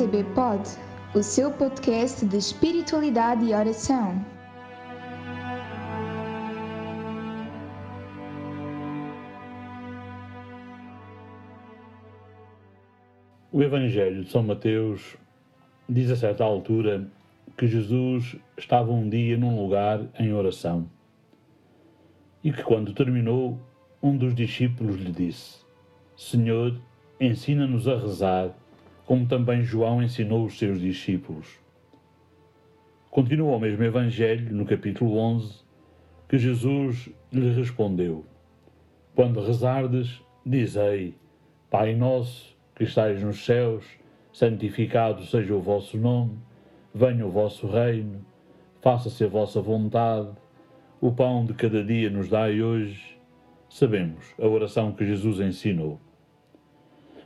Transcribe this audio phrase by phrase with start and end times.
[0.00, 0.62] ICB Pod,
[1.14, 4.24] o seu podcast de espiritualidade e oração.
[13.52, 15.18] O Evangelho de São Mateus
[15.86, 17.06] diz a certa altura
[17.58, 20.88] que Jesus estava um dia num lugar em oração
[22.42, 23.60] e que, quando terminou,
[24.02, 25.58] um dos discípulos lhe disse:
[26.16, 26.80] Senhor,
[27.20, 28.54] ensina-nos a rezar,
[29.10, 31.58] como também João ensinou os seus discípulos.
[33.10, 35.64] Continua o mesmo Evangelho, no capítulo 11,
[36.28, 38.24] que Jesus lhe respondeu:
[39.12, 41.16] Quando rezardes, dizei:
[41.68, 43.84] Pai nosso que estais nos céus,
[44.32, 46.38] santificado seja o vosso nome,
[46.94, 48.24] venha o vosso reino,
[48.80, 50.30] faça-se a vossa vontade.
[51.00, 53.18] O pão de cada dia nos dai hoje.
[53.68, 56.00] Sabemos a oração que Jesus ensinou.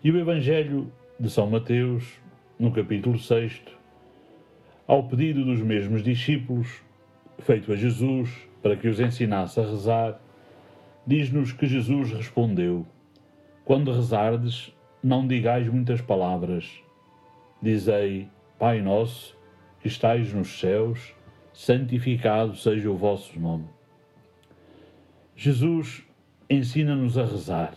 [0.03, 2.19] E o Evangelho de São Mateus,
[2.59, 3.63] no capítulo 6,
[4.87, 6.83] ao pedido dos mesmos discípulos,
[7.39, 10.21] feito a Jesus para que os ensinasse a rezar,
[11.07, 12.85] diz-nos que Jesus respondeu:
[13.65, 16.83] Quando rezardes, não digais muitas palavras.
[17.63, 19.37] Dizei, Pai nosso,
[19.81, 21.15] que estais nos céus,
[21.53, 23.67] santificado seja o vosso nome.
[25.37, 26.03] Jesus
[26.51, 27.77] ensina-nos a rezar,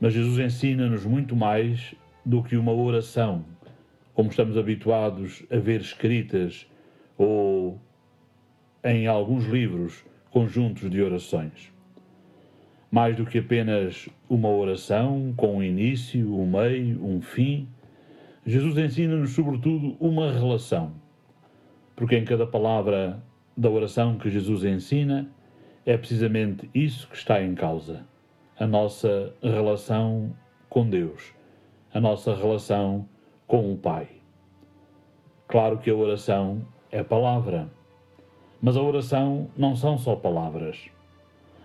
[0.00, 1.94] mas Jesus ensina-nos muito mais
[2.24, 3.44] do que uma oração,
[4.14, 6.66] como estamos habituados a ver escritas
[7.16, 7.80] ou
[8.84, 11.72] em alguns livros conjuntos de orações
[12.90, 17.68] mais do que apenas uma oração com um início, um meio, um fim,
[18.44, 20.92] Jesus ensina-nos, sobretudo, uma relação.
[21.94, 23.22] Porque em cada palavra
[23.56, 25.30] da oração que Jesus ensina,
[25.86, 28.04] é precisamente isso que está em causa:
[28.58, 30.34] a nossa relação
[30.68, 31.32] com Deus,
[31.92, 33.08] a nossa relação
[33.46, 34.08] com o Pai.
[35.48, 37.68] Claro que a oração é palavra,
[38.62, 40.88] mas a oração não são só palavras.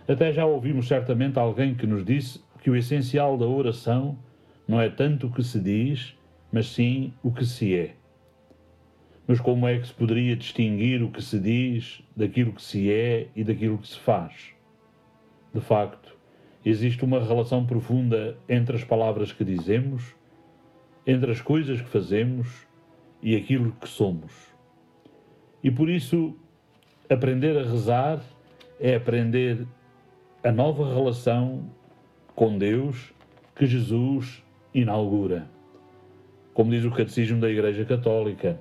[0.08, 4.18] Até já ouvimos certamente alguém que nos disse que o essencial da oração
[4.66, 6.16] não é tanto o que se diz,
[6.50, 7.94] mas sim o que se é.
[9.26, 13.28] Mas como é que se poderia distinguir o que se diz daquilo que se é
[13.36, 14.52] e daquilo que se faz?
[15.54, 16.15] De facto,
[16.68, 20.16] existe uma relação profunda entre as palavras que dizemos,
[21.06, 22.66] entre as coisas que fazemos
[23.22, 24.32] e aquilo que somos.
[25.62, 26.34] E por isso,
[27.08, 28.20] aprender a rezar
[28.80, 29.64] é aprender
[30.42, 31.70] a nova relação
[32.34, 33.12] com Deus
[33.54, 34.44] que Jesus
[34.74, 35.48] inaugura.
[36.52, 38.60] Como diz o Catecismo da Igreja Católica,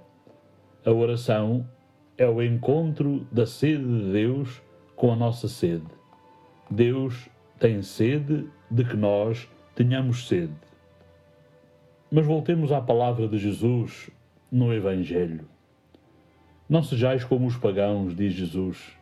[0.85, 1.67] a oração
[2.15, 4.61] é o encontro da sede de Deus
[4.95, 5.87] com a nossa sede.
[6.69, 7.29] Deus
[7.59, 10.53] tem sede de que nós tenhamos sede.
[12.11, 14.09] Mas voltemos à palavra de Jesus
[14.51, 15.47] no Evangelho.
[16.67, 18.97] Não sejais como os pagãos, diz Jesus,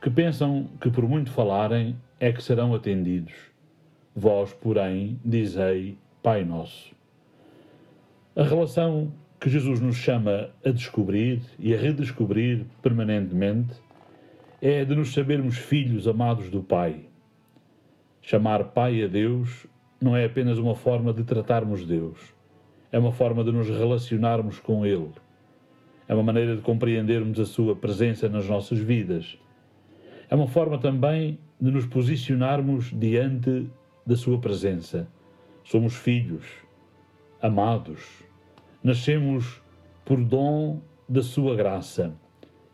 [0.00, 3.34] que pensam que por muito falarem é que serão atendidos.
[4.14, 6.94] Vós, porém, dizei Pai Nosso.
[8.34, 13.74] A relação que Jesus nos chama a descobrir e a redescobrir permanentemente
[14.60, 17.04] é de nos sabermos filhos amados do Pai.
[18.28, 19.68] Chamar Pai a Deus
[20.00, 22.18] não é apenas uma forma de tratarmos Deus,
[22.90, 25.12] é uma forma de nos relacionarmos com Ele.
[26.08, 29.38] É uma maneira de compreendermos a Sua presença nas nossas vidas.
[30.28, 33.70] É uma forma também de nos posicionarmos diante
[34.04, 35.06] da Sua presença.
[35.62, 36.46] Somos filhos,
[37.40, 38.24] amados,
[38.82, 39.62] nascemos
[40.04, 42.12] por dom da Sua graça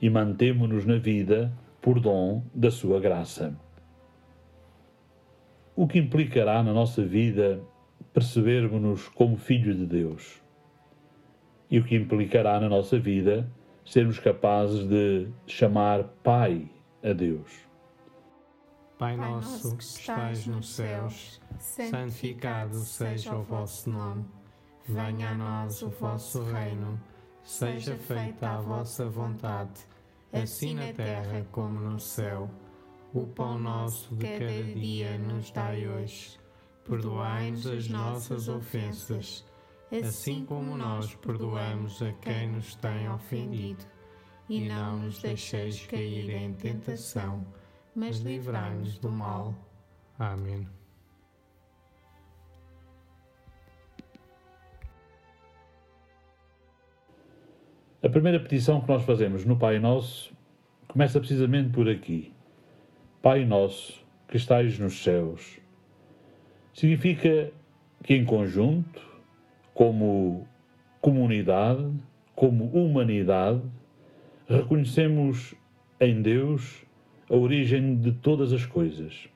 [0.01, 1.53] e mantemo-nos na vida
[1.83, 3.55] por dom da Sua graça.
[5.75, 7.63] O que implicará na nossa vida
[8.13, 10.43] percebermos-nos como filhos de Deus?
[11.71, 13.51] E o que implicará na nossa vida
[13.85, 16.69] sermos capazes de chamar Pai
[17.03, 17.51] a Deus?
[18.99, 24.25] Pai nosso que estais nos céus, santificado seja o vosso nome.
[24.87, 27.01] Venha a nós o vosso reino.
[27.43, 29.81] Seja feita a vossa vontade,
[30.33, 32.49] assim na terra como no céu.
[33.15, 36.39] O pão nosso de cada dia nos dai hoje.
[36.85, 39.45] Perdoai-nos as nossas ofensas,
[39.91, 43.85] assim como nós perdoamos a quem nos tem ofendido.
[44.49, 47.47] E não nos deixeis cair em tentação
[47.95, 49.55] mas livrai-nos do mal.
[50.19, 50.67] Amém.
[58.03, 60.35] A primeira petição que nós fazemos no Pai Nosso
[60.89, 62.33] começa precisamente por aqui.
[63.23, 65.61] Pai Nosso, que estais nos céus.
[66.75, 67.53] Significa
[68.03, 69.01] que, em conjunto,
[69.73, 70.45] como
[71.01, 71.89] comunidade,
[72.35, 73.63] como humanidade,
[74.49, 75.55] reconhecemos
[76.01, 76.85] em Deus
[77.31, 79.29] a origem de todas as coisas.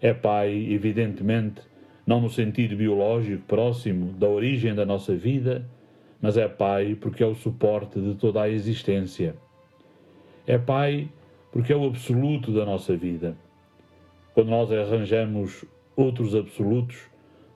[0.00, 1.62] É Pai, evidentemente,
[2.04, 5.64] não no sentido biológico próximo da origem da nossa vida,
[6.20, 9.36] mas é Pai porque é o suporte de toda a existência.
[10.44, 11.08] É Pai
[11.52, 13.36] porque é o absoluto da nossa vida.
[14.34, 15.64] Quando nós arranjamos
[15.96, 16.98] outros absolutos,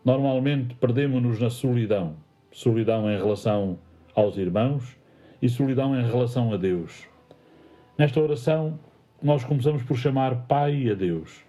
[0.05, 2.17] normalmente perdemos-nos na solidão.
[2.51, 3.79] Solidão em relação
[4.15, 4.97] aos irmãos
[5.41, 7.07] e solidão em relação a Deus.
[7.97, 8.79] Nesta oração,
[9.23, 11.45] nós começamos por chamar Pai a Deus,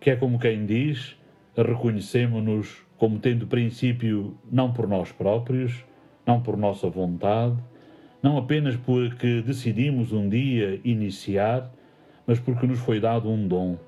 [0.00, 1.16] que é como quem diz,
[1.56, 5.84] reconhecemos-nos como tendo princípio não por nós próprios,
[6.26, 7.56] não por nossa vontade,
[8.22, 11.70] não apenas porque decidimos um dia iniciar,
[12.26, 13.78] mas porque nos foi dado um dom,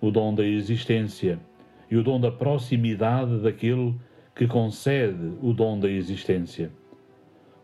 [0.00, 1.38] o dom da existência
[1.90, 3.94] e o dom da proximidade daquele
[4.34, 6.70] que concede o dom da existência.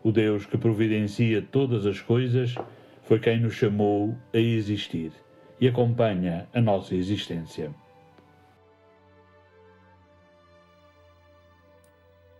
[0.03, 2.55] O Deus que providencia todas as coisas
[3.03, 5.11] foi quem nos chamou a existir
[5.59, 7.73] e acompanha a nossa existência.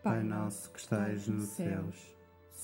[0.04, 2.17] Pai nosso que estais nos céus,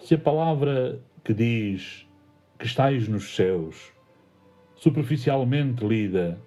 [0.00, 2.06] Se a palavra que diz
[2.58, 3.92] que estais nos céus,
[4.76, 6.38] superficialmente lida,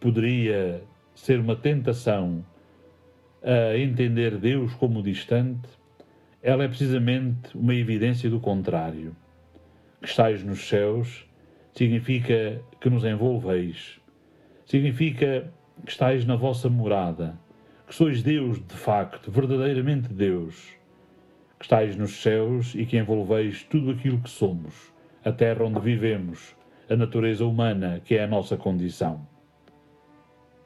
[0.00, 0.82] poderia
[1.14, 2.44] ser uma tentação
[3.42, 5.68] a entender Deus como distante,
[6.42, 9.14] ela é precisamente uma evidência do contrário.
[10.00, 11.26] Que estais nos céus
[11.74, 14.00] significa que nos envolveis,
[14.64, 15.52] significa
[15.84, 17.38] que estáis na vossa morada,
[17.86, 20.76] que sois Deus de facto, verdadeiramente Deus,
[21.62, 24.92] que estáis nos céus e que envolveis tudo aquilo que somos,
[25.24, 26.56] a terra onde vivemos,
[26.90, 29.24] a natureza humana que é a nossa condição.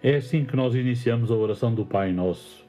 [0.02, 2.66] É assim que nós iniciamos a oração do Pai Nosso.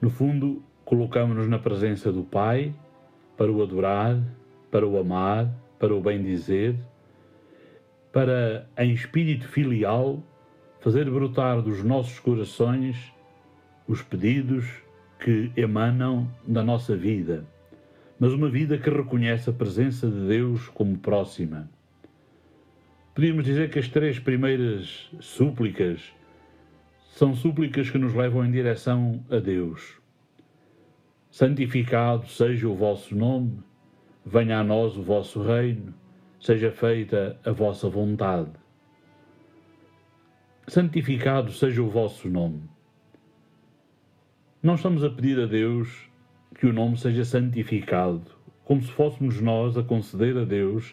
[0.00, 2.74] No fundo, colocamos-nos na presença do Pai
[3.36, 4.20] para o adorar,
[4.68, 5.48] para o amar,
[5.78, 6.76] para o bem dizer
[8.16, 10.22] para, em espírito filial,
[10.80, 12.96] fazer brotar dos nossos corações
[13.86, 14.64] os pedidos
[15.18, 17.44] que emanam da nossa vida,
[18.18, 21.68] mas uma vida que reconhece a presença de Deus como próxima.
[23.14, 26.12] Podíamos dizer que as três primeiras súplicas
[27.08, 29.98] são súplicas que nos levam em direção a Deus.
[31.30, 33.58] Santificado seja o vosso nome,
[34.24, 35.94] venha a nós o vosso reino
[36.40, 38.52] seja feita a vossa vontade.
[40.68, 42.62] Santificado seja o vosso nome.
[44.66, 46.10] Não estamos a pedir a Deus
[46.58, 48.24] que o nome seja santificado,
[48.64, 50.92] como se fôssemos nós a conceder a Deus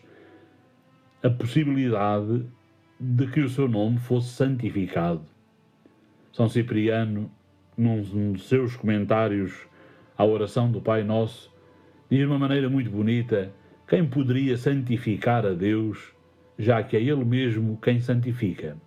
[1.23, 2.45] a possibilidade
[2.99, 5.25] de que o seu nome fosse santificado.
[6.31, 7.31] São Cipriano,
[7.75, 7.99] num
[8.33, 9.65] dos seus comentários
[10.15, 11.51] à oração do Pai Nosso,
[12.11, 13.51] diz de uma maneira muito bonita
[13.87, 16.13] quem poderia santificar a Deus,
[16.59, 18.77] já que é Ele mesmo quem santifica?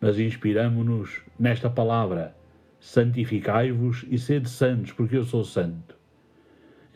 [0.00, 2.41] Mas inspiramo-nos nesta palavra:
[2.82, 5.96] santificai-vos e sede santos, porque eu sou santo.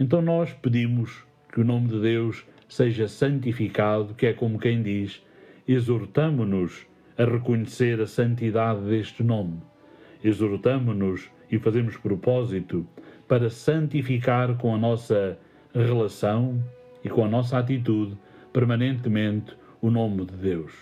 [0.01, 5.25] Então nós pedimos que o nome de Deus seja santificado, que é como quem diz,
[5.67, 6.85] exortamo-nos
[7.17, 9.63] a reconhecer a santidade deste nome.
[10.25, 12.85] Exortamo-nos e fazemos propósito
[13.29, 15.39] para santificar com a nossa
[15.73, 16.61] relação
[17.05, 18.19] e com a nossa atitude
[18.53, 20.73] permanentemente o nome de Deus.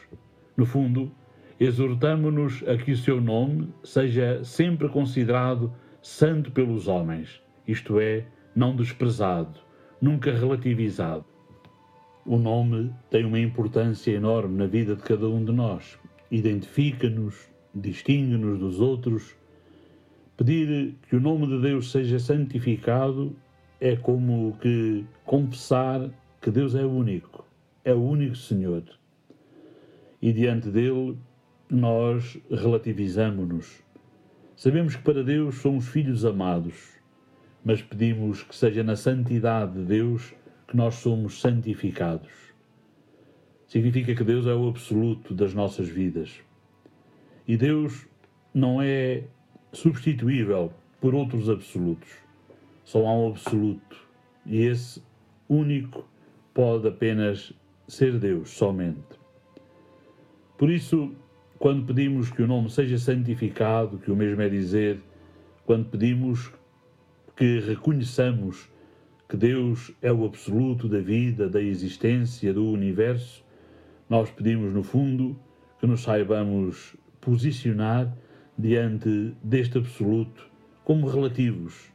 [0.56, 1.12] No fundo,
[1.58, 8.74] exortamo-nos a que o seu nome seja sempre considerado santo pelos homens, isto é, não
[8.76, 9.58] desprezado,
[10.00, 11.24] nunca relativizado.
[12.26, 15.98] O nome tem uma importância enorme na vida de cada um de nós.
[16.30, 19.36] Identifica-nos, distingue-nos dos outros.
[20.36, 23.36] Pedir que o nome de Deus seja santificado
[23.80, 27.46] é como que confessar que Deus é único,
[27.84, 28.82] é o único Senhor.
[30.20, 31.18] E diante dele
[31.70, 33.82] nós relativizamos-nos.
[34.56, 36.74] Sabemos que para Deus somos filhos amados,
[37.64, 40.34] mas pedimos que seja na santidade de Deus
[40.68, 42.30] que nós somos santificados.
[43.66, 46.40] Significa que Deus é o absoluto das nossas vidas.
[47.46, 48.06] E Deus
[48.52, 49.24] não é
[49.72, 52.10] substituível por outros absolutos.
[52.84, 53.96] Só há um absoluto.
[54.46, 55.02] E esse
[55.48, 56.08] único
[56.52, 57.52] pode apenas
[57.88, 59.18] ser Deus, somente.
[60.56, 61.14] Por isso,
[61.64, 65.00] quando pedimos que o nome seja santificado, que o mesmo é dizer,
[65.64, 66.52] quando pedimos
[67.34, 68.68] que reconheçamos
[69.26, 73.42] que Deus é o absoluto da vida, da existência, do universo,
[74.10, 75.40] nós pedimos, no fundo,
[75.80, 78.14] que nos saibamos posicionar
[78.58, 80.46] diante deste absoluto
[80.84, 81.90] como relativos.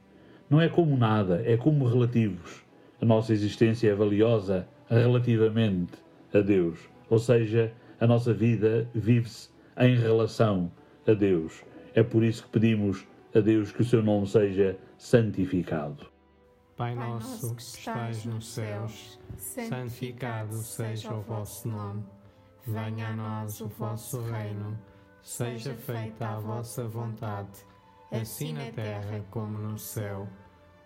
[0.49, 2.63] Não é como nada, é como relativos.
[2.99, 5.93] A nossa existência é valiosa relativamente
[6.33, 10.71] a Deus, ou seja, a nossa vida vive-se em relação
[11.07, 11.63] a Deus.
[11.95, 16.07] É por isso que pedimos a Deus que o seu nome seja santificado.
[16.75, 22.03] Pai nosso que estais nos céus, santificado seja o vosso nome.
[22.65, 24.77] Venha a nós o vosso reino.
[25.21, 27.65] Seja feita a vossa vontade,
[28.11, 30.27] assim na terra como no céu.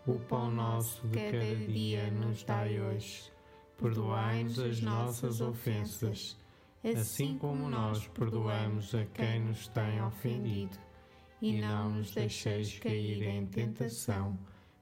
[0.07, 3.31] O pão nosso de cada dia nos dai hoje.
[3.77, 6.37] Perdoai-nos as nossas ofensas
[6.83, 10.77] assim como nós perdoamos a quem nos tem ofendido.
[11.41, 14.37] E não nos deixeis cair em tentação,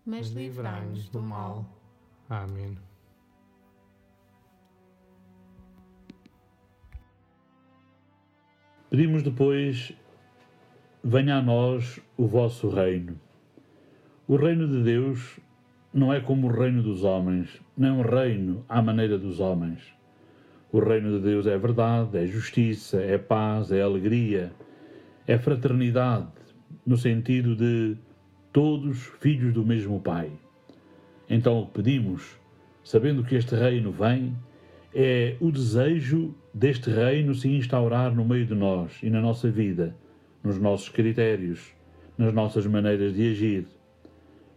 [0.06, 1.66] mas livrai-nos do mal.
[2.30, 2.78] Amém.
[8.90, 9.94] Pedimos depois:
[11.04, 13.20] venha a nós o vosso reino.
[14.28, 15.40] O reino de Deus
[15.94, 19.82] não é como o reino dos homens, nem um reino à maneira dos homens.
[20.74, 24.54] O reino de Deus é verdade, é justiça, é paz, é alegria,
[25.28, 26.32] é fraternidade,
[26.86, 27.98] no sentido de
[28.54, 30.32] todos filhos do mesmo Pai.
[31.30, 32.40] Então o que pedimos,
[32.86, 34.34] sabendo que este reino vem,
[34.96, 39.94] é o desejo deste reino se instaurar no meio de nós e na nossa vida,
[40.42, 41.76] nos nossos critérios,
[42.18, 43.68] nas nossas maneiras de agir.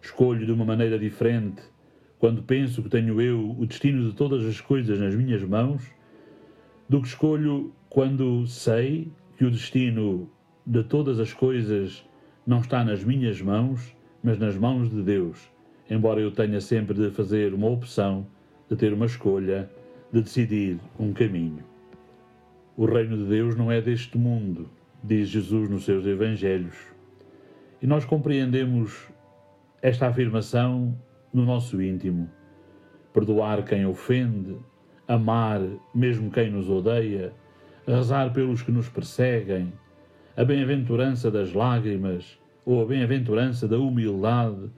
[0.01, 1.63] Escolho de uma maneira diferente
[2.21, 5.83] quando penso que tenho eu o destino de todas as coisas nas minhas mãos
[6.89, 10.29] do que escolho quando sei que o destino
[10.67, 12.05] de todas as coisas
[12.47, 15.51] não está nas minhas mãos, mas nas mãos de Deus,
[15.89, 18.27] embora eu tenha sempre de fazer uma opção,
[18.69, 19.71] de ter uma escolha,
[20.13, 21.65] de decidir um caminho.
[22.77, 24.69] O reino de Deus não é deste mundo,
[25.03, 26.77] diz Jesus nos seus evangelhos.
[27.81, 29.09] E nós compreendemos
[29.81, 30.99] esta afirmação
[31.33, 32.31] no nosso íntimo.
[33.13, 34.57] Perdoar quem ofende,
[35.07, 35.61] amar
[35.95, 37.33] mesmo quem nos odeia,
[37.87, 39.73] rezar pelos que nos perseguem,
[40.37, 44.71] a bem-aventurança das lágrimas ou a bem-aventurança da humildade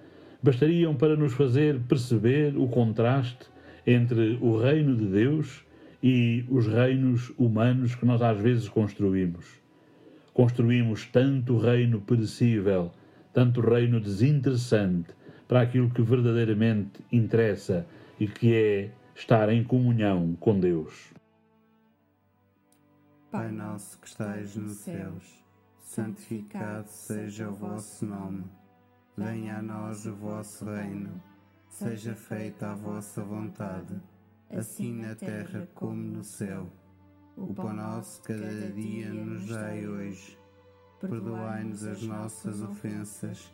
[0.42, 3.46] bastariam para nos fazer perceber o contraste
[3.86, 5.64] entre o reino de Deus
[6.02, 9.46] e os reinos humanos que nós às vezes construímos.
[10.34, 12.92] Construímos tanto reino perecível,
[13.32, 15.08] tanto reino desinteressante
[15.48, 17.86] para aquilo que verdadeiramente interessa
[18.20, 21.10] e que é estar em comunhão com Deus.
[23.30, 25.42] Pai nosso que estais nos céus,
[25.78, 28.44] santificado seja o vosso nome.
[29.16, 31.20] Venha a nós o vosso reino.
[31.70, 33.98] Seja feita a vossa vontade,
[34.50, 36.70] assim na terra como no céu.
[37.38, 40.38] O pão nosso cada dia nos dai hoje.
[41.00, 43.50] Perdoai-nos as nossas ofensas,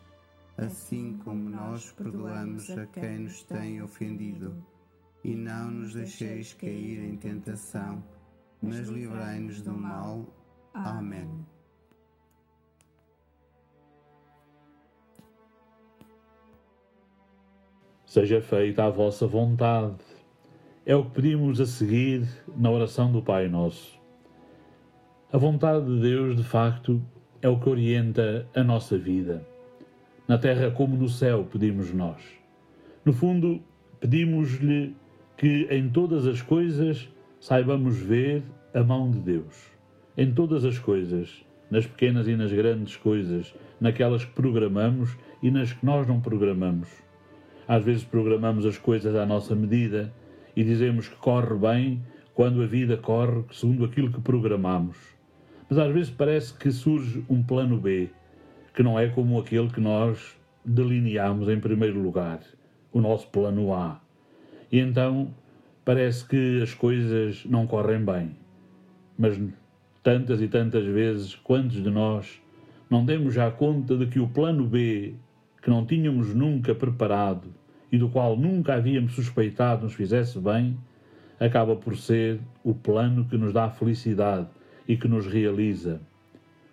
[0.57, 4.72] assim como nós perdoamos a quem nos tem ofendido
[5.23, 8.03] e não nos deixeis cair em tentação,
[8.61, 10.25] mas livrai-nos do mal.
[10.73, 11.45] Amém.
[18.05, 19.95] Seja feita a vossa vontade.
[20.85, 23.99] É o que pedimos a seguir na oração do Pai Nosso.
[25.31, 27.01] A vontade de Deus, de facto,
[27.41, 29.43] é o que orienta a nossa vida.
[30.27, 32.21] Na terra como no céu, pedimos nós.
[33.03, 33.63] No fundo,
[33.99, 34.95] pedimos-lhe
[35.37, 37.09] que em todas as coisas
[37.39, 39.71] saibamos ver a mão de Deus.
[40.17, 45.73] Em todas as coisas, nas pequenas e nas grandes coisas, naquelas que programamos e nas
[45.73, 46.87] que nós não programamos.
[47.67, 50.13] Às vezes programamos as coisas à nossa medida
[50.55, 54.97] e dizemos que corre bem quando a vida corre segundo aquilo que programamos.
[55.69, 58.09] Mas às vezes parece que surge um plano B,
[58.75, 62.39] que não é como aquele que nós delineamos em primeiro lugar,
[62.91, 64.02] o nosso plano A.
[64.73, 65.31] E então
[65.85, 68.31] parece que as coisas não correm bem.
[69.15, 69.39] Mas
[70.01, 72.41] tantas e tantas vezes, quantos de nós
[72.89, 75.13] não demos já conta de que o plano B,
[75.61, 77.53] que não tínhamos nunca preparado
[77.91, 80.75] e do qual nunca havíamos suspeitado nos fizesse bem,
[81.39, 84.47] acaba por ser o plano que nos dá felicidade
[84.87, 86.01] e que nos realiza.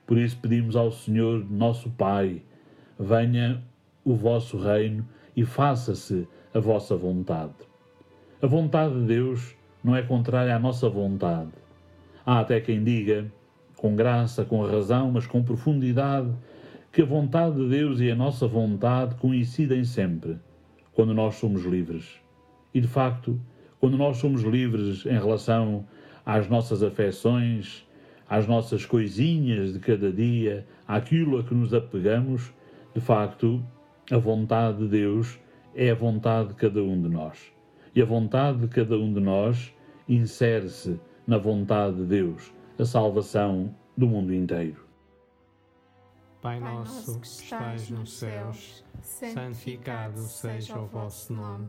[0.07, 2.41] Por isso pedimos ao Senhor, nosso Pai,
[2.99, 3.63] venha
[4.03, 7.70] o vosso reino e faça-se a vossa vontade.
[8.43, 9.55] A vontade de Deus
[9.85, 11.51] não é contrária à nossa vontade.
[12.25, 13.31] Há até quem diga,
[13.77, 16.33] com graça, com razão, mas com profundidade,
[16.91, 20.39] que a vontade de Deus e a nossa vontade coincidem sempre,
[20.95, 22.19] quando nós somos livres.
[22.73, 23.39] E de facto,
[23.79, 25.85] quando nós somos livres em relação
[26.25, 27.87] às nossas afecções,
[28.27, 32.55] às nossas coisinhas de cada dia, àquilo a que nos apegamos,
[32.95, 33.63] de facto,
[34.11, 35.39] a vontade de Deus
[35.75, 37.60] é a vontade de cada um de nós.
[37.95, 39.75] E a vontade de cada um de nós
[40.09, 44.85] insere-se na vontade de Deus, a salvação do mundo inteiro.
[46.41, 51.69] Pai nosso que estais nos céus, santificado seja o vosso nome.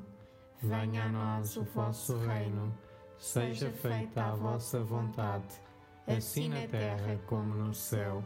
[0.62, 2.74] Venha a nós o vosso reino.
[3.18, 5.62] Seja feita a vossa vontade,
[6.08, 8.24] assim na terra como no céu.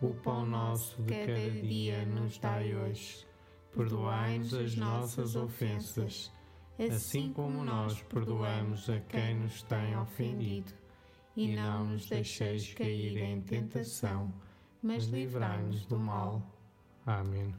[0.00, 3.26] O pão nosso de cada dia nos dai hoje.
[3.76, 6.32] Perdoai-nos as nossas ofensas,
[6.78, 10.72] assim como nós perdoamos a quem nos tem ofendido.
[11.36, 14.32] E não nos deixeis cair em tentação
[14.84, 16.42] mas livrai-nos do mal.
[17.06, 17.54] Amém.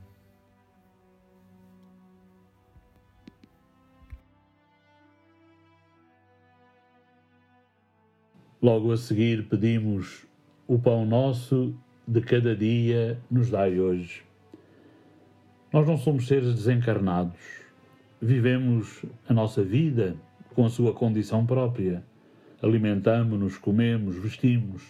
[8.62, 10.28] Logo a seguir pedimos
[10.68, 11.76] o pão nosso
[12.08, 14.24] de cada dia nos dai hoje.
[15.74, 17.65] Nós não somos seres desencarnados.
[18.26, 20.16] Vivemos a nossa vida
[20.56, 22.04] com a sua condição própria.
[22.60, 24.82] Alimentamos-nos, comemos, vestimos.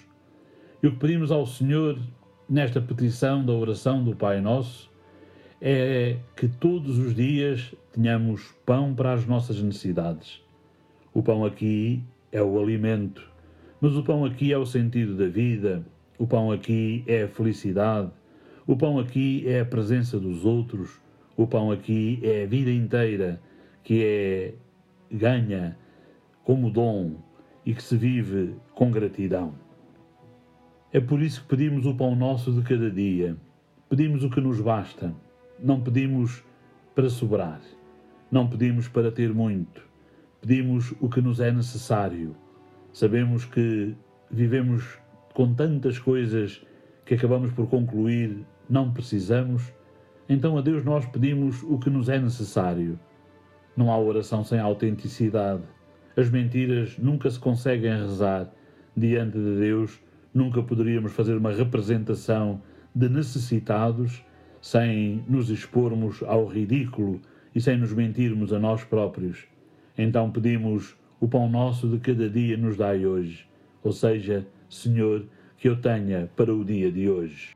[0.82, 2.00] E o que pedimos ao Senhor
[2.48, 4.90] nesta petição da oração do Pai Nosso
[5.60, 10.42] é que todos os dias tenhamos pão para as nossas necessidades.
[11.14, 12.02] O pão aqui
[12.32, 13.30] é o alimento,
[13.82, 15.86] mas o pão aqui é o sentido da vida,
[16.18, 18.12] o pão aqui é a felicidade,
[18.66, 21.04] o pão aqui é a presença dos outros,
[21.38, 23.42] o pão aqui é a vida inteira
[23.84, 24.54] que é
[25.12, 25.78] ganha
[26.44, 27.16] como dom
[27.66, 29.54] e que se vive com gratidão.
[30.92, 33.36] É por isso que pedimos o pão nosso de cada dia.
[33.90, 35.14] Pedimos o que nos basta.
[35.60, 36.44] Não pedimos
[36.94, 37.62] para sobrar.
[38.32, 39.82] Não pedimos para ter muito.
[40.42, 42.36] Pedimos o que nos é necessário.
[42.94, 43.96] Sabemos que
[44.32, 44.98] vivemos
[45.34, 46.66] com tantas coisas
[47.04, 49.74] que acabamos por concluir não precisamos.
[50.28, 53.00] Então a Deus nós pedimos o que nos é necessário.
[53.76, 55.64] Não há oração sem autenticidade.
[56.16, 58.50] As mentiras nunca se conseguem rezar
[58.96, 60.00] diante de Deus
[60.36, 62.62] Nunca poderíamos fazer uma representação
[62.94, 64.22] de necessitados
[64.60, 67.22] sem nos expormos ao ridículo
[67.56, 69.48] e sem nos mentirmos a nós próprios.
[69.98, 73.48] Então pedimos: o pão nosso de cada dia nos dai hoje,
[73.82, 75.26] ou seja, Senhor,
[75.58, 77.56] que eu tenha para o dia de hoje.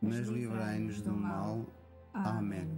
[0.00, 1.66] mas livrai-nos do mal.
[2.12, 2.68] Amém.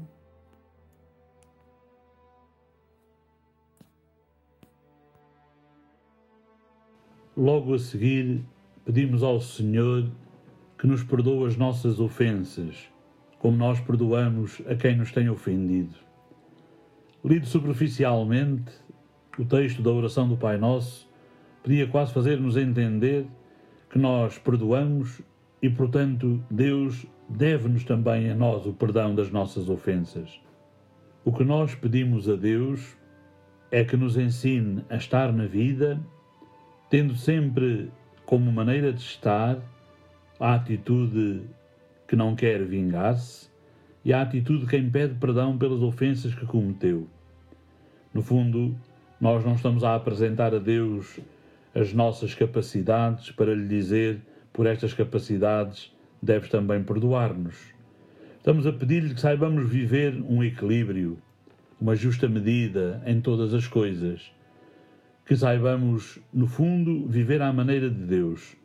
[7.36, 8.44] Logo a seguir,
[8.84, 10.10] pedimos ao Senhor
[10.76, 12.90] que nos perdoe as nossas ofensas,
[13.38, 15.96] como nós perdoamos a quem nos tem ofendido.
[17.24, 18.72] Lido superficialmente,
[19.38, 21.08] o texto da oração do Pai Nosso
[21.62, 23.26] podia quase fazer-nos entender
[23.88, 25.22] que nós perdoamos
[25.62, 30.40] e, portanto, Deus deve-nos também a nós o perdão das nossas ofensas.
[31.24, 32.96] O que nós pedimos a Deus
[33.70, 36.00] é que nos ensine a estar na vida
[36.90, 37.90] tendo sempre
[38.26, 39.58] como maneira de estar
[40.38, 41.42] a atitude
[42.06, 43.48] que não quer vingar-se
[44.04, 47.06] e a atitude de quem pede perdão pelas ofensas que cometeu.
[48.12, 48.76] No fundo,
[49.18, 51.18] nós não estamos a apresentar a Deus
[51.74, 54.20] as nossas capacidades para lhe dizer,
[54.52, 57.56] por estas capacidades, deves também perdoar-nos.
[58.36, 61.18] Estamos a pedir-lhe que saibamos viver um equilíbrio,
[61.80, 64.32] uma justa medida em todas as coisas
[65.24, 68.56] que saibamos, no fundo, viver à maneira de Deus.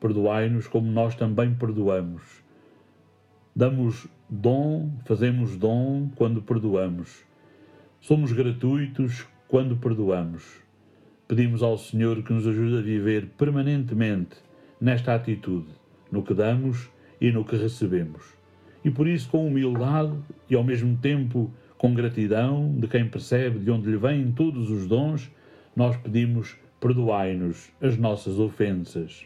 [0.00, 2.22] Perdoai-nos como nós também perdoamos.
[3.54, 7.24] Damos dom, fazemos dom quando perdoamos.
[8.00, 10.62] Somos gratuitos quando perdoamos.
[11.26, 14.36] Pedimos ao Senhor que nos ajude a viver permanentemente
[14.84, 15.68] nesta atitude,
[16.12, 18.34] no que damos e no que recebemos.
[18.84, 20.12] E por isso, com humildade
[20.50, 24.86] e ao mesmo tempo com gratidão de quem percebe de onde lhe vêm todos os
[24.86, 25.32] dons,
[25.74, 29.24] nós pedimos: perdoai-nos as nossas ofensas.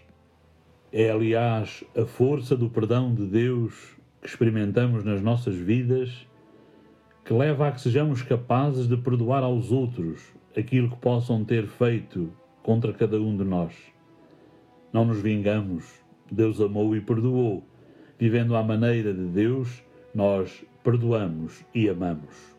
[0.93, 6.25] É, aliás, a força do perdão de Deus que experimentamos nas nossas vidas
[7.25, 10.23] que leva a que sejamos capazes de perdoar aos outros
[10.57, 13.98] aquilo que possam ter feito contra cada um de nós.
[14.93, 15.85] Não nos vingamos,
[16.31, 17.63] Deus amou e perdoou.
[18.19, 19.83] Vivendo à maneira de Deus,
[20.15, 22.57] nós perdoamos e amamos.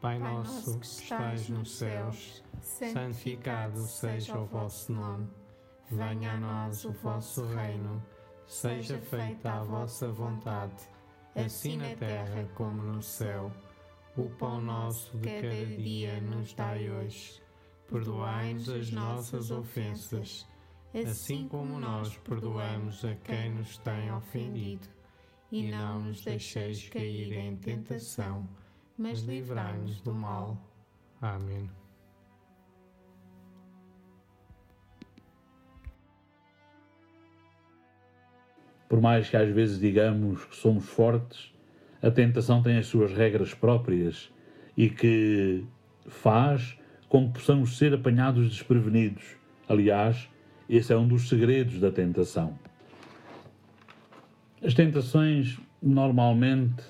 [0.00, 5.26] Pai nosso que estais nos céus, santificado seja o vosso nome.
[5.90, 8.02] Venha a nós o vosso reino.
[8.46, 10.88] Seja feita a vossa vontade,
[11.34, 13.50] assim na terra como no céu.
[14.16, 17.42] O pão nosso de cada dia nos dai hoje.
[17.90, 20.46] Perdoai-nos as nossas ofensas,
[20.94, 24.86] assim como nós perdoamos a quem nos tem ofendido.
[25.50, 28.46] E não nos deixeis cair em tentação,
[28.96, 30.58] mas livrai-nos do mal.
[31.20, 31.70] Amém.
[38.88, 41.52] Por mais que às vezes digamos que somos fortes,
[42.02, 44.32] a tentação tem as suas regras próprias
[44.76, 45.66] e que
[46.06, 49.24] faz com que possamos ser apanhados desprevenidos.
[49.68, 50.28] Aliás,
[50.68, 52.58] esse é um dos segredos da tentação.
[54.62, 56.82] As tentações normalmente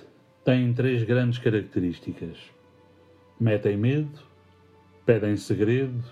[0.44, 2.36] têm três grandes características:
[3.38, 4.18] metem medo,
[5.04, 6.02] pedem segredo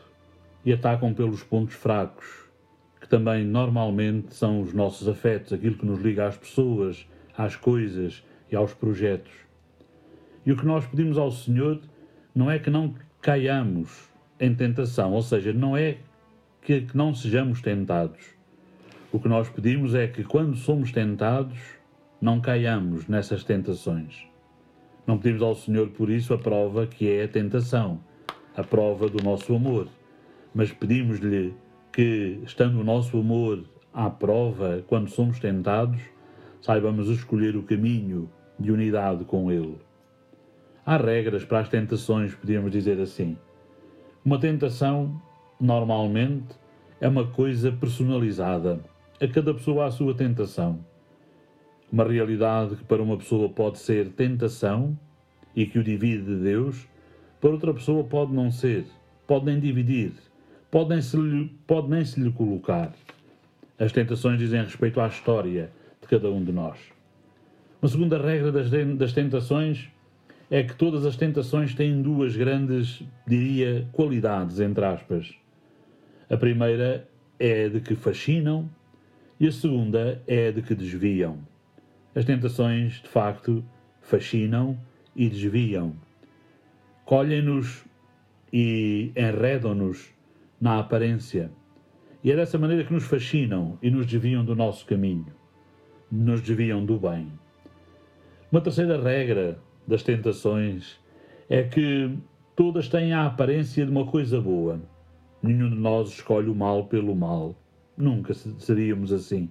[0.65, 2.27] e atacam pelos pontos fracos,
[3.01, 8.25] que também normalmente são os nossos afetos, aquilo que nos liga às pessoas, às coisas
[8.51, 9.33] e aos projetos.
[10.45, 11.81] E o que nós pedimos ao Senhor
[12.35, 12.95] não é que não
[13.27, 14.09] caiamos
[14.39, 15.97] em tentação, ou seja, não é
[16.63, 18.25] que, não sejamos tentados.
[19.11, 21.59] O que nós pedimos é que quando somos tentados,
[22.21, 24.29] não caiamos nessas tentações.
[25.09, 27.99] Não pedimos ao Senhor por isso a prova que é a tentação,
[28.57, 29.89] a prova do nosso amor,
[30.55, 31.53] mas pedimos-lhe
[31.93, 36.01] que, estando o nosso amor à prova quando somos tentados,
[36.61, 39.85] saibamos escolher o caminho de unidade com Ele.
[40.89, 43.37] Há regras para as tentações, podíamos dizer assim.
[44.25, 45.21] Uma tentação,
[45.61, 46.55] normalmente,
[47.01, 48.79] é uma coisa personalizada.
[49.21, 50.79] A cada pessoa há a sua tentação.
[51.91, 54.97] Uma realidade que para uma pessoa pode ser tentação
[55.57, 56.87] e que o divide de Deus,
[57.41, 58.87] para outra pessoa pode não ser,
[59.27, 60.13] pode nem dividir,
[60.71, 62.93] pode nem se lhe, pode nem se lhe colocar.
[63.77, 65.69] As tentações dizem respeito à história
[66.01, 66.79] de cada um de nós.
[67.83, 69.91] Uma segunda regra das, das tentações
[70.51, 75.35] é que todas as tentações têm duas grandes, diria, qualidades, entre aspas.
[76.31, 78.69] A primeira é de que fascinam
[79.39, 81.39] e a segunda é de que desviam.
[82.15, 83.65] As tentações, de facto,
[84.01, 84.79] fascinam
[85.15, 85.95] e desviam.
[87.05, 87.85] Colhem-nos
[88.53, 90.13] e enredam-nos
[90.61, 91.51] na aparência.
[92.23, 95.27] E é dessa maneira que nos fascinam e nos desviam do nosso caminho,
[96.11, 97.31] nos desviam do bem.
[98.51, 100.99] Uma terceira regra das tentações
[101.49, 102.17] é que
[102.55, 104.81] todas têm a aparência de uma coisa boa.
[105.43, 107.55] Nenhum de nós escolhe o mal pelo mal.
[107.97, 109.49] Nunca seríamos assim.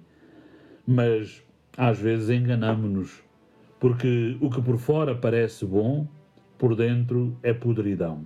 [0.86, 1.42] Mas
[1.76, 3.22] às vezes enganamos-nos,
[3.80, 6.06] porque o que por fora parece bom,
[6.58, 8.24] por dentro é podridão.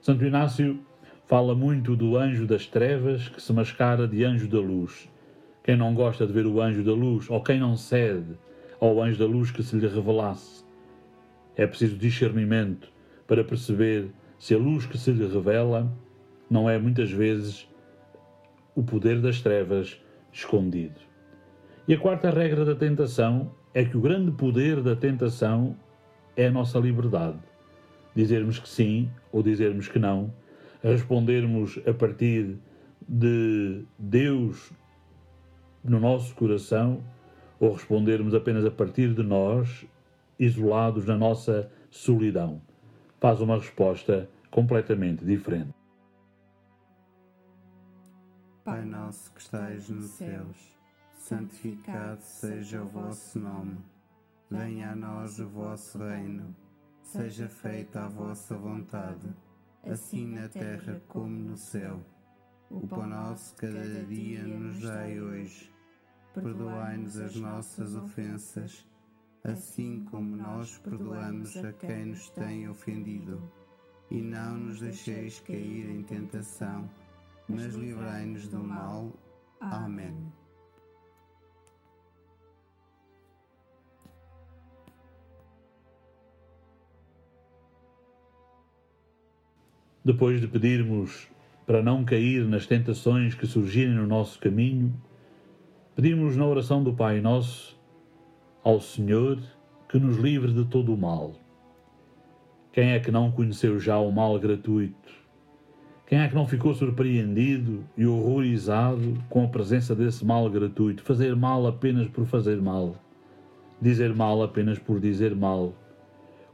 [0.00, 0.78] Santo Inácio
[1.26, 5.08] fala muito do anjo das trevas que se mascara de anjo da luz.
[5.62, 8.38] Quem não gosta de ver o anjo da luz, ou quem não cede
[8.80, 10.64] ao anjo da luz que se lhe revelasse.
[11.58, 12.88] É preciso discernimento
[13.26, 15.92] para perceber se a luz que se lhe revela
[16.48, 17.68] não é muitas vezes
[18.76, 20.00] o poder das trevas
[20.32, 21.00] escondido.
[21.88, 25.76] E a quarta regra da tentação é que o grande poder da tentação
[26.36, 27.40] é a nossa liberdade.
[28.14, 30.32] Dizermos que sim ou dizermos que não,
[30.80, 32.56] respondermos a partir
[33.08, 34.70] de Deus
[35.82, 37.02] no nosso coração
[37.58, 39.84] ou respondermos apenas a partir de nós,
[40.38, 42.62] isolados na nossa solidão.
[43.20, 45.74] Faz uma resposta completamente diferente.
[48.64, 50.78] Pai nosso que estais nos céus,
[51.14, 53.78] santificado seja o vosso nome.
[54.50, 56.54] Venha a nós o vosso reino.
[57.02, 59.28] Seja feita a vossa vontade,
[59.82, 62.00] assim na terra como no céu.
[62.70, 65.72] O pão nosso cada dia nos dai hoje
[66.40, 68.86] perdoai-nos as nossas ofensas,
[69.48, 73.40] assim como nós perdoamos a quem nos tem ofendido.
[74.10, 76.88] E não nos deixeis cair em tentação,
[77.48, 79.12] mas livrai-nos do mal.
[79.60, 80.32] Amém.
[90.04, 91.28] Depois de pedirmos
[91.66, 94.94] para não cair nas tentações que surgirem no nosso caminho,
[95.94, 97.77] pedimos na oração do Pai Nosso
[98.68, 99.38] ao Senhor
[99.88, 101.32] que nos livre de todo o mal.
[102.70, 105.10] Quem é que não conheceu já o mal gratuito?
[106.06, 111.02] Quem é que não ficou surpreendido e horrorizado com a presença desse mal gratuito?
[111.02, 112.94] Fazer mal apenas por fazer mal.
[113.80, 115.72] Dizer mal apenas por dizer mal.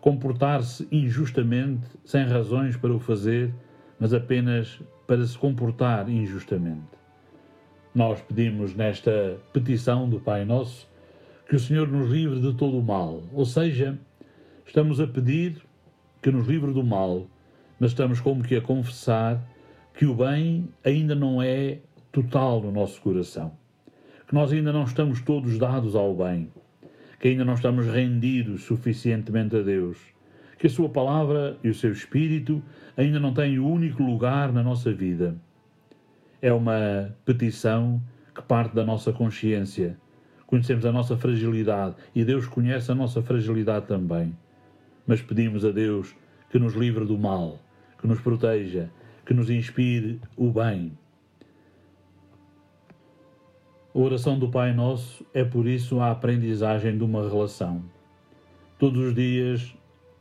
[0.01, 3.53] Comportar-se injustamente, sem razões para o fazer,
[3.99, 6.97] mas apenas para se comportar injustamente.
[7.93, 10.94] Nós pedimos nesta petição do Pai Nosso
[11.49, 13.99] que o Senhor nos livre de todo o mal, ou seja,
[14.67, 15.63] estamos a pedir
[16.23, 17.27] que nos livre do mal,
[17.79, 19.43] mas estamos como que a confessar
[19.93, 21.79] que o bem ainda não é
[22.11, 23.53] total no nosso coração,
[24.27, 26.51] que nós ainda não estamos todos dados ao bem,
[27.21, 29.99] que ainda não estamos rendidos suficientemente a Deus,
[30.59, 32.63] que a Sua palavra e o seu Espírito
[32.97, 35.37] ainda não têm o único lugar na nossa vida.
[36.41, 38.01] É uma petição
[38.35, 39.97] que parte da nossa consciência.
[40.47, 44.37] Conhecemos a nossa fragilidade e Deus conhece a nossa fragilidade também.
[45.07, 46.15] Mas pedimos a Deus
[46.51, 47.59] que nos livre do mal,
[48.01, 48.91] que nos proteja,
[49.25, 50.93] que nos inspire o bem.
[53.95, 57.83] A oração do Pai Nosso é por isso a aprendizagem de uma relação.
[58.79, 59.75] Todos os dias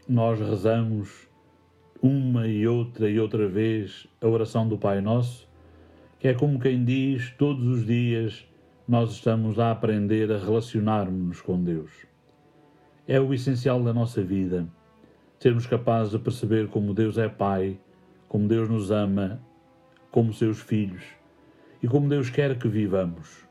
[0.07, 1.27] nós rezamos
[2.01, 5.47] uma e outra e outra vez a oração do Pai Nosso,
[6.19, 8.45] que é como quem diz, todos os dias
[8.87, 12.05] nós estamos a aprender a relacionar-nos com Deus.
[13.07, 14.67] É o essencial da nossa vida,
[15.39, 17.79] sermos capazes de perceber como Deus é Pai,
[18.27, 19.41] como Deus nos ama,
[20.11, 21.01] como seus filhos
[21.81, 23.47] e como Deus quer que vivamos.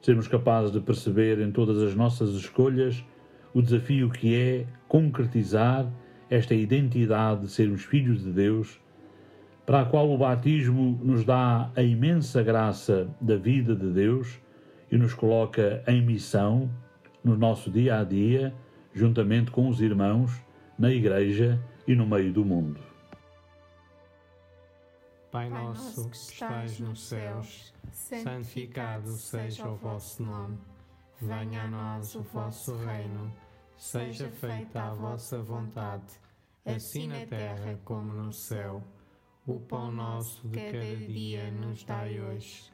[0.00, 3.04] Sermos capazes de perceber em todas as nossas escolhas
[3.52, 5.86] o desafio que é concretizar
[6.30, 8.80] esta identidade de sermos filhos de Deus,
[9.66, 14.42] para a qual o batismo nos dá a imensa graça da vida de Deus
[14.94, 16.70] e nos coloca em missão
[17.24, 18.54] no nosso dia a dia,
[18.94, 20.40] juntamente com os irmãos,
[20.78, 22.80] na Igreja e no meio do mundo.
[25.32, 30.56] Pai nosso que estais nos céus, santificado seja o vosso nome.
[31.20, 33.32] Venha a nós o vosso reino
[33.76, 36.14] Seja feita a vossa vontade,
[36.64, 38.80] assim na terra como no céu.
[39.44, 42.73] O pão nosso de cada dia nos dai hoje.